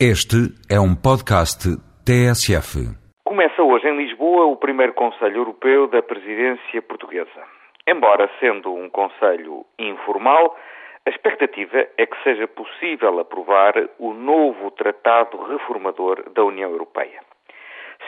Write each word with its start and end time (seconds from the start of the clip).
Este 0.00 0.50
é 0.68 0.80
um 0.80 0.92
podcast 0.92 1.70
TSF. 2.04 2.82
Começa 3.24 3.62
hoje 3.62 3.86
em 3.86 3.96
Lisboa 3.96 4.44
o 4.46 4.56
primeiro 4.56 4.92
Conselho 4.92 5.36
Europeu 5.36 5.86
da 5.86 6.02
Presidência 6.02 6.82
Portuguesa. 6.82 7.44
Embora 7.86 8.28
sendo 8.40 8.74
um 8.74 8.90
Conselho 8.90 9.64
informal, 9.78 10.58
a 11.06 11.10
expectativa 11.10 11.86
é 11.96 12.06
que 12.06 12.22
seja 12.24 12.48
possível 12.48 13.20
aprovar 13.20 13.74
o 14.00 14.12
novo 14.12 14.72
Tratado 14.72 15.40
Reformador 15.44 16.28
da 16.34 16.42
União 16.42 16.72
Europeia. 16.72 17.20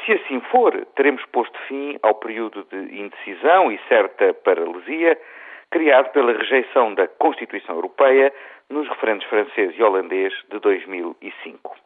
Se 0.05 0.13
assim 0.15 0.41
for, 0.51 0.75
teremos 0.97 1.25
posto 1.27 1.57
fim 1.69 1.97
ao 2.03 2.17
período 2.17 2.67
de 2.69 3.01
indecisão 3.01 3.71
e 3.71 3.79
certa 3.89 4.35
paralisia 4.35 5.17
criado 5.71 6.11
pela 6.13 6.33
rejeição 6.33 6.95
da 6.95 7.09
Constituição 7.09 7.75
Europeia 7.75 8.33
nos 8.71 8.89
referendos 8.89 9.27
francês 9.27 9.75
e 9.77 9.83
holandês 9.83 10.33
de 10.51 10.59
2005. 10.59 11.77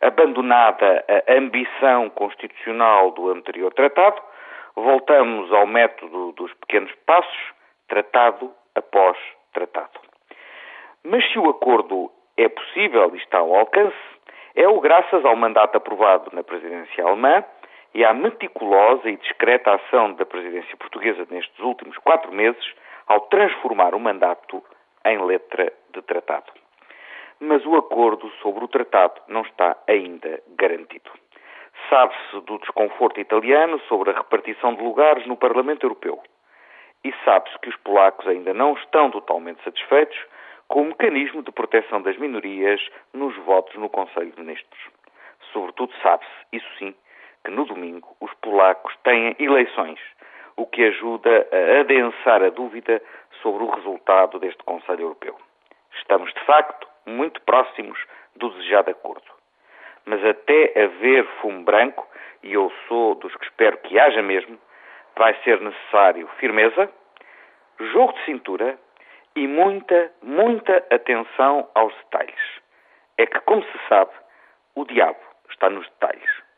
Abandonada 0.00 1.04
a 1.08 1.34
ambição 1.34 2.08
constitucional 2.10 3.10
do 3.10 3.30
anterior 3.30 3.72
tratado, 3.74 4.20
voltamos 4.74 5.52
ao 5.52 5.66
método 5.66 6.32
dos 6.32 6.52
pequenos 6.54 6.92
passos, 7.06 7.52
tratado 7.88 8.50
após 8.74 9.16
tratado. 9.52 10.00
Mas 11.04 11.24
se 11.30 11.38
o 11.38 11.50
acordo 11.50 12.10
é 12.36 12.48
possível 12.48 13.10
e 13.14 13.18
está 13.18 13.38
ao 13.38 13.54
alcance, 13.54 13.96
é 14.54 14.66
o 14.68 14.80
graças 14.80 15.24
ao 15.24 15.36
mandato 15.36 15.76
aprovado 15.76 16.30
na 16.32 16.42
presidência 16.42 17.04
alemã 17.04 17.44
e 17.94 18.04
à 18.04 18.14
meticulosa 18.14 19.08
e 19.08 19.16
discreta 19.16 19.74
ação 19.74 20.12
da 20.14 20.24
presidência 20.24 20.76
portuguesa 20.76 21.26
nestes 21.30 21.58
últimos 21.60 21.96
quatro 21.98 22.32
meses 22.32 22.64
ao 23.10 23.22
transformar 23.22 23.92
o 23.92 23.98
mandato 23.98 24.62
em 25.04 25.18
letra 25.26 25.72
de 25.92 26.00
tratado. 26.02 26.52
Mas 27.40 27.66
o 27.66 27.74
acordo 27.74 28.30
sobre 28.40 28.64
o 28.64 28.68
tratado 28.68 29.20
não 29.26 29.42
está 29.42 29.76
ainda 29.88 30.40
garantido. 30.50 31.10
Sabe-se 31.88 32.40
do 32.42 32.56
desconforto 32.60 33.18
italiano 33.18 33.80
sobre 33.88 34.10
a 34.10 34.16
repartição 34.16 34.74
de 34.76 34.82
lugares 34.84 35.26
no 35.26 35.36
Parlamento 35.36 35.84
Europeu. 35.84 36.22
E 37.02 37.12
sabe-se 37.24 37.58
que 37.58 37.70
os 37.70 37.76
polacos 37.78 38.28
ainda 38.28 38.54
não 38.54 38.74
estão 38.74 39.10
totalmente 39.10 39.60
satisfeitos 39.64 40.16
com 40.68 40.82
o 40.82 40.86
mecanismo 40.86 41.42
de 41.42 41.50
proteção 41.50 42.00
das 42.02 42.16
minorias 42.16 42.80
nos 43.12 43.34
votos 43.38 43.74
no 43.74 43.88
Conselho 43.88 44.30
de 44.30 44.40
Ministros. 44.40 44.80
Sobretudo 45.52 45.92
sabe-se, 46.00 46.30
isso 46.52 46.68
sim, 46.78 46.94
que 47.44 47.50
no 47.50 47.64
domingo 47.64 48.14
os 48.20 48.32
polacos 48.34 48.94
têm 49.02 49.34
eleições, 49.40 49.98
o 50.56 50.66
que 50.66 50.84
ajuda 50.84 51.48
a 51.52 51.80
adensar 51.80 52.42
a 52.42 52.50
dúvida 52.50 53.02
sobre 53.42 53.64
o 53.64 53.70
resultado 53.70 54.38
deste 54.38 54.62
Conselho 54.64 55.02
Europeu. 55.02 55.36
Estamos, 55.98 56.32
de 56.32 56.40
facto, 56.44 56.86
muito 57.06 57.40
próximos 57.42 57.98
do 58.36 58.50
desejado 58.50 58.90
acordo. 58.90 59.30
Mas 60.04 60.24
até 60.24 60.82
haver 60.82 61.24
fumo 61.40 61.62
branco, 61.62 62.06
e 62.42 62.52
eu 62.52 62.72
sou 62.88 63.14
dos 63.14 63.34
que 63.36 63.44
espero 63.44 63.78
que 63.78 63.98
haja 63.98 64.22
mesmo, 64.22 64.58
vai 65.16 65.34
ser 65.42 65.60
necessário 65.60 66.28
firmeza, 66.38 66.90
jogo 67.92 68.12
de 68.14 68.24
cintura 68.24 68.78
e 69.36 69.46
muita, 69.46 70.12
muita 70.22 70.78
atenção 70.90 71.68
aos 71.74 71.94
detalhes. 71.94 72.60
É 73.18 73.26
que, 73.26 73.40
como 73.40 73.62
se 73.62 73.78
sabe, 73.88 74.12
o 74.74 74.84
diabo 74.84 75.20
está 75.50 75.68
nos 75.68 75.86
detalhes. 75.90 76.49